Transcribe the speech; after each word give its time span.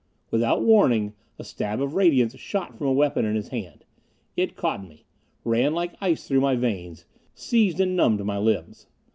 Without 0.31 0.63
warning, 0.63 1.13
a 1.37 1.43
stab 1.43 1.79
of 1.79 1.93
radiance 1.93 2.35
shot 2.39 2.75
from 2.75 2.87
a 2.87 2.91
weapon 2.91 3.23
in 3.23 3.35
his 3.35 3.49
hand. 3.49 3.85
It 4.35 4.55
caught 4.55 4.83
me. 4.83 5.05
Ran 5.45 5.75
like 5.75 5.93
ice 6.01 6.27
through 6.27 6.41
my 6.41 6.55
veins. 6.55 7.05
Seized 7.35 7.79
and 7.79 7.95
numbed 7.95 8.25
my 8.25 8.39
limbs. 8.39 8.87